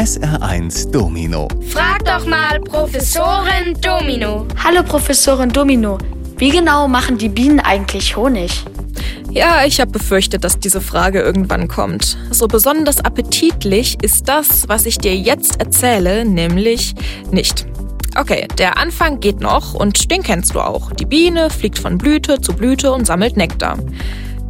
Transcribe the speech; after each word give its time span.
SR1 0.00 0.90
Domino. 0.92 1.46
Frag 1.68 2.02
doch 2.06 2.24
mal 2.24 2.58
Professorin 2.60 3.78
Domino. 3.82 4.46
Hallo 4.64 4.82
Professorin 4.82 5.50
Domino. 5.50 5.98
Wie 6.38 6.48
genau 6.48 6.88
machen 6.88 7.18
die 7.18 7.28
Bienen 7.28 7.60
eigentlich 7.60 8.16
Honig? 8.16 8.64
Ja, 9.30 9.66
ich 9.66 9.78
habe 9.78 9.90
befürchtet, 9.90 10.42
dass 10.42 10.58
diese 10.58 10.80
Frage 10.80 11.20
irgendwann 11.20 11.68
kommt. 11.68 12.16
So 12.30 12.48
besonders 12.48 13.04
appetitlich 13.04 14.02
ist 14.02 14.26
das, 14.26 14.66
was 14.70 14.86
ich 14.86 14.96
dir 14.96 15.14
jetzt 15.14 15.60
erzähle, 15.60 16.24
nämlich 16.24 16.94
nicht. 17.30 17.66
Okay, 18.16 18.48
der 18.56 18.78
Anfang 18.78 19.20
geht 19.20 19.40
noch 19.40 19.74
und 19.74 20.10
den 20.10 20.22
kennst 20.22 20.54
du 20.54 20.60
auch. 20.60 20.92
Die 20.92 21.04
Biene 21.04 21.50
fliegt 21.50 21.78
von 21.78 21.98
Blüte 21.98 22.40
zu 22.40 22.54
Blüte 22.54 22.90
und 22.92 23.06
sammelt 23.06 23.36
Nektar. 23.36 23.76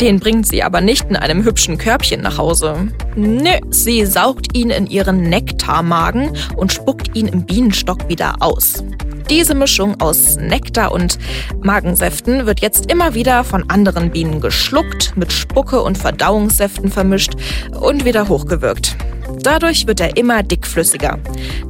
Den 0.00 0.18
bringt 0.18 0.46
sie 0.46 0.62
aber 0.62 0.80
nicht 0.80 1.10
in 1.10 1.16
einem 1.16 1.44
hübschen 1.44 1.76
Körbchen 1.76 2.22
nach 2.22 2.38
Hause. 2.38 2.88
Nö, 3.16 3.50
sie 3.68 4.06
saugt 4.06 4.56
ihn 4.56 4.70
in 4.70 4.86
ihren 4.86 5.28
Nektarmagen 5.28 6.30
und 6.56 6.72
spuckt 6.72 7.14
ihn 7.14 7.26
im 7.26 7.44
Bienenstock 7.44 8.08
wieder 8.08 8.36
aus. 8.40 8.82
Diese 9.28 9.54
Mischung 9.54 10.00
aus 10.00 10.36
Nektar 10.36 10.92
und 10.92 11.18
Magensäften 11.62 12.46
wird 12.46 12.60
jetzt 12.60 12.90
immer 12.90 13.14
wieder 13.14 13.44
von 13.44 13.68
anderen 13.68 14.10
Bienen 14.10 14.40
geschluckt, 14.40 15.12
mit 15.16 15.32
Spucke 15.32 15.82
und 15.82 15.98
Verdauungssäften 15.98 16.90
vermischt 16.90 17.34
und 17.78 18.06
wieder 18.06 18.28
hochgewirkt. 18.28 18.96
Dadurch 19.42 19.86
wird 19.86 20.00
er 20.00 20.16
immer 20.16 20.42
dickflüssiger. 20.42 21.18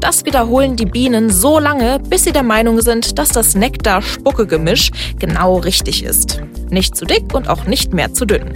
Das 0.01 0.25
wiederholen 0.25 0.77
die 0.77 0.87
Bienen 0.87 1.31
so 1.31 1.59
lange, 1.59 1.99
bis 2.01 2.25
sie 2.25 2.33
der 2.33 2.43
Meinung 2.43 2.81
sind, 2.81 3.19
dass 3.19 3.29
das 3.29 3.55
Nektar-Spucke-Gemisch 3.55 4.91
genau 5.19 5.59
richtig 5.59 6.03
ist. 6.05 6.41
Nicht 6.71 6.97
zu 6.97 7.05
dick 7.05 7.35
und 7.35 7.49
auch 7.49 7.65
nicht 7.65 7.93
mehr 7.93 8.13
zu 8.13 8.25
dünn. 8.25 8.53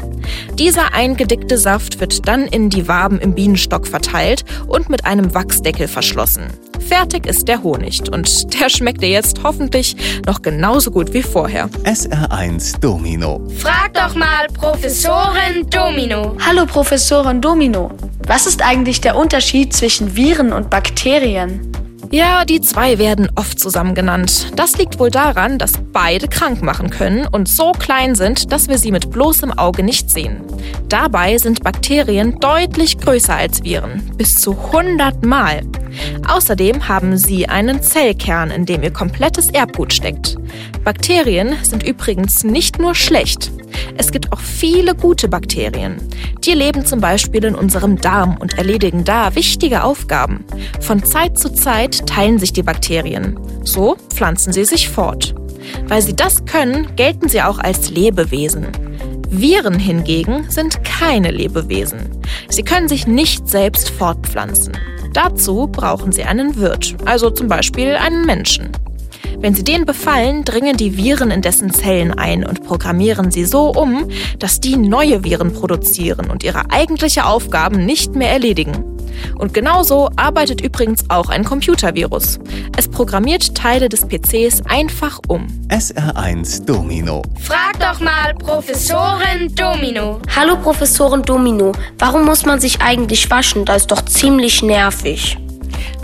Dieser 0.59 0.95
eingedickte 0.95 1.59
Saft 1.59 2.01
wird 2.01 2.27
dann 2.27 2.47
in 2.47 2.71
die 2.71 2.89
Waben 2.89 3.19
im 3.21 3.35
Bienenstock 3.35 3.87
verteilt 3.87 4.45
und 4.67 4.89
mit 4.89 5.05
einem 5.05 5.35
Wachsdeckel 5.35 5.89
verschlossen. 5.89 6.45
Fertig 6.81 7.27
ist 7.27 7.49
der 7.49 7.63
Honig 7.63 8.03
und 8.13 8.61
der 8.61 8.69
schmeckt 8.69 9.03
dir 9.03 9.09
jetzt 9.09 9.43
hoffentlich 9.43 9.97
noch 10.27 10.43
genauso 10.43 10.91
gut 10.91 11.13
wie 11.13 11.23
vorher. 11.23 11.69
SR1 11.85 12.79
Domino. 12.81 13.41
Frag 13.59 13.95
doch 13.95 14.15
mal 14.15 14.47
Professorin 14.53 15.69
Domino. 15.71 16.37
Hallo 16.47 16.67
Professorin 16.67 17.41
Domino. 17.41 17.91
Was 18.27 18.47
ist 18.47 18.63
eigentlich 18.63 19.03
der 19.03 19.17
Unterschied 19.17 19.75
zwischen 19.75 20.17
Viren 20.17 20.53
und 20.55 20.71
Bakterien? 20.71 21.71
Ja, 22.11 22.45
die 22.45 22.61
zwei 22.61 22.99
werden 22.99 23.29
oft 23.35 23.59
zusammen 23.59 23.95
genannt. 23.95 24.53
Das 24.57 24.79
liegt 24.79 24.99
wohl 24.99 25.11
daran, 25.11 25.59
dass 25.59 25.73
beide 25.93 26.29
krank 26.29 26.63
machen 26.63 26.89
können 26.89 27.27
und 27.27 27.49
so 27.49 27.73
klein 27.73 28.15
sind, 28.15 28.51
dass 28.51 28.69
wir 28.69 28.79
sie 28.79 28.93
mit 28.93 29.11
bloßem 29.11 29.53
Auge 29.59 29.83
nicht 29.83 30.11
sehen. 30.11 30.41
Dabei 30.89 31.37
sind 31.37 31.65
Bakterien 31.65 32.39
deutlich 32.41 32.99
größer 32.99 33.35
als 33.35 33.63
Viren, 33.63 34.13
bis 34.17 34.41
zu 34.41 34.53
100 34.53 35.25
Mal. 35.27 35.63
Außerdem 36.27 36.89
haben 36.89 37.19
sie 37.19 37.49
einen 37.49 37.83
Zellkern, 37.83 38.51
in 38.51 38.65
dem 38.65 38.83
ihr 38.83 38.93
komplettes 38.93 39.51
Erbgut 39.51 39.93
steckt. 39.93 40.37
Bakterien 40.83 41.57
sind 41.63 41.83
übrigens 41.83 42.45
nicht 42.45 42.79
nur 42.79 42.95
schlecht. 42.95 43.51
Es 43.97 44.11
gibt 44.11 44.33
auch 44.33 44.41
viele 44.41 44.95
gute 44.95 45.29
Bakterien. 45.29 45.97
Die 46.45 46.53
leben 46.53 46.85
zum 46.85 47.01
Beispiel 47.01 47.45
in 47.45 47.55
unserem 47.55 48.01
Darm 48.01 48.37
und 48.39 48.59
erledigen 48.59 49.05
da 49.05 49.35
wichtige 49.35 49.85
Aufgaben. 49.85 50.45
Von 50.81 51.03
Zeit 51.05 51.39
zu 51.39 51.53
Zeit 51.53 52.07
teilen 52.07 52.39
sich 52.39 52.53
die 52.53 52.63
Bakterien. 52.63 53.39
So 53.63 53.97
pflanzen 54.11 54.53
sie 54.53 54.65
sich 54.65 54.89
fort. 54.89 55.35
Weil 55.87 56.03
sie 56.03 56.15
das 56.15 56.45
können, 56.45 56.95
gelten 56.97 57.29
sie 57.29 57.43
auch 57.43 57.59
als 57.59 57.91
Lebewesen. 57.91 58.67
Viren 59.31 59.79
hingegen 59.79 60.49
sind 60.49 60.85
keine 60.85 61.31
Lebewesen. 61.31 61.99
Sie 62.49 62.63
können 62.63 62.89
sich 62.89 63.07
nicht 63.07 63.49
selbst 63.49 63.91
fortpflanzen. 63.91 64.77
Dazu 65.13 65.69
brauchen 65.71 66.13
sie 66.13 66.25
einen 66.25 66.57
Wirt, 66.57 66.97
also 67.05 67.31
zum 67.31 67.49
Beispiel 67.49 67.95
einen 67.95 68.27
Menschen. 68.27 68.71
Wenn 69.39 69.55
sie 69.55 69.65
den 69.65 69.85
befallen, 69.85 70.45
dringen 70.45 70.77
die 70.77 70.97
Viren 70.97 71.31
in 71.31 71.43
dessen 71.43 71.73
Zellen 71.73 72.13
ein 72.13 72.45
und 72.45 72.65
programmieren 72.65 73.31
sie 73.31 73.45
so 73.45 73.71
um, 73.71 74.09
dass 74.39 74.61
die 74.61 74.77
neue 74.77 75.25
Viren 75.25 75.53
produzieren 75.53 76.31
und 76.31 76.45
ihre 76.45 76.71
eigentliche 76.71 77.27
Aufgaben 77.27 77.85
nicht 77.85 78.15
mehr 78.15 78.31
erledigen. 78.31 78.95
Und 79.39 79.55
genauso 79.55 80.11
arbeitet 80.17 80.61
übrigens 80.61 81.09
auch 81.09 81.29
ein 81.29 81.45
Computervirus. 81.45 82.39
Es 82.77 82.89
programmiert 82.89 83.55
Teile 83.55 83.89
des 83.89 84.07
PCs 84.07 84.63
einfach 84.67 85.21
um. 85.29 85.47
SR1 85.69 86.65
Domino. 86.65 87.23
Frag 87.41 87.79
doch 87.81 88.01
mal 88.01 88.35
Professorin 88.35 89.55
Domino. 89.55 90.21
Hallo 90.35 90.57
Professorin 90.57 91.23
Domino, 91.23 91.73
warum 91.99 92.25
muss 92.25 92.45
man 92.45 92.61
sich 92.61 92.81
eigentlich 92.81 93.31
waschen? 93.31 93.65
Das 93.65 93.83
ist 93.83 93.91
doch 93.91 94.05
ziemlich 94.05 94.63
nervig. 94.63 95.39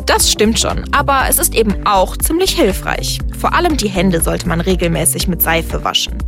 Das 0.06 0.30
stimmt 0.30 0.58
schon, 0.58 0.84
aber 0.92 1.24
es 1.28 1.38
ist 1.38 1.54
eben 1.54 1.86
auch 1.86 2.16
ziemlich 2.16 2.52
hilfreich. 2.52 3.18
Vor 3.38 3.54
allem 3.54 3.76
die 3.76 3.88
Hände 3.88 4.20
sollte 4.20 4.48
man 4.48 4.60
regelmäßig 4.60 5.28
mit 5.28 5.40
Seife 5.40 5.82
waschen. 5.82 6.18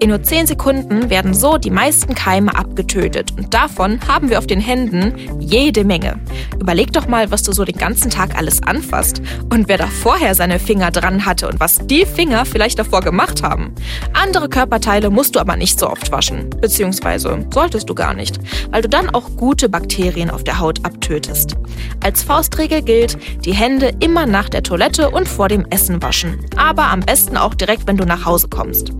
In 0.00 0.08
nur 0.08 0.22
10 0.22 0.46
Sekunden 0.46 1.10
werden 1.10 1.34
so 1.34 1.58
die 1.58 1.70
meisten 1.70 2.14
Keime 2.14 2.56
abgetötet 2.56 3.32
und 3.36 3.52
davon 3.52 4.00
haben 4.08 4.30
wir 4.30 4.38
auf 4.38 4.46
den 4.46 4.60
Händen 4.60 5.14
jede 5.38 5.84
Menge. 5.84 6.18
Überleg 6.58 6.92
doch 6.92 7.08
mal, 7.08 7.30
was 7.30 7.42
du 7.42 7.52
so 7.52 7.64
den 7.64 7.76
ganzen 7.76 8.10
Tag 8.10 8.38
alles 8.38 8.62
anfasst 8.62 9.20
und 9.52 9.68
wer 9.68 9.76
da 9.76 9.86
vorher 9.86 10.34
seine 10.34 10.58
Finger 10.58 10.90
dran 10.90 11.26
hatte 11.26 11.48
und 11.48 11.60
was 11.60 11.78
die 11.86 12.06
Finger 12.06 12.46
vielleicht 12.46 12.78
davor 12.78 13.02
gemacht 13.02 13.42
haben. 13.42 13.74
Andere 14.14 14.48
Körperteile 14.48 15.10
musst 15.10 15.36
du 15.36 15.40
aber 15.40 15.56
nicht 15.56 15.78
so 15.78 15.90
oft 15.90 16.10
waschen, 16.10 16.48
beziehungsweise 16.60 17.46
solltest 17.52 17.90
du 17.90 17.94
gar 17.94 18.14
nicht, 18.14 18.38
weil 18.70 18.82
du 18.82 18.88
dann 18.88 19.10
auch 19.10 19.36
gute 19.36 19.68
Bakterien 19.68 20.30
auf 20.30 20.44
der 20.44 20.58
Haut 20.58 20.84
abtötest. 20.84 21.56
Als 22.02 22.22
Faustregel 22.22 22.82
gilt, 22.82 23.18
die 23.44 23.54
Hände 23.54 23.92
immer 24.00 24.26
nach 24.26 24.48
der 24.48 24.62
Toilette 24.62 25.10
und 25.10 25.28
vor 25.28 25.48
dem 25.48 25.66
Essen 25.70 26.02
waschen 26.02 26.38
aber 26.56 26.84
am 26.84 27.00
besten 27.00 27.36
auch 27.36 27.54
direkt, 27.54 27.86
wenn 27.86 27.96
du 27.96 28.04
nach 28.04 28.24
Hause 28.24 28.48
kommst. 28.48 28.92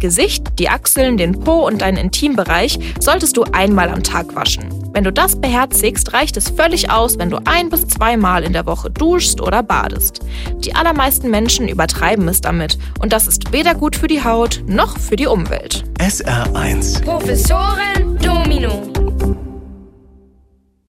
Gesicht, 0.00 0.58
die 0.58 0.68
Achseln, 0.68 1.16
den 1.16 1.40
Po 1.40 1.66
und 1.66 1.82
deinen 1.82 1.96
Intimbereich 1.96 2.78
solltest 3.00 3.36
du 3.36 3.44
einmal 3.44 3.88
am 3.88 4.02
Tag 4.02 4.34
waschen. 4.34 4.64
Wenn 4.92 5.04
du 5.04 5.12
das 5.12 5.40
beherzigst, 5.40 6.12
reicht 6.12 6.36
es 6.36 6.50
völlig 6.50 6.90
aus, 6.90 7.18
wenn 7.18 7.30
du 7.30 7.38
ein 7.44 7.70
bis 7.70 7.86
zweimal 7.86 8.44
in 8.44 8.52
der 8.52 8.66
Woche 8.66 8.90
duschst 8.90 9.40
oder 9.40 9.62
badest. 9.62 10.20
Die 10.58 10.74
allermeisten 10.74 11.30
Menschen 11.30 11.68
übertreiben 11.68 12.28
es 12.28 12.40
damit 12.40 12.78
und 13.00 13.12
das 13.12 13.26
ist 13.26 13.52
weder 13.52 13.74
gut 13.74 13.96
für 13.96 14.08
die 14.08 14.24
Haut 14.24 14.62
noch 14.66 14.98
für 14.98 15.16
die 15.16 15.26
Umwelt. 15.26 15.84
SR1 15.98 17.02
Professorin 17.02 18.18
Domino. 18.18 18.95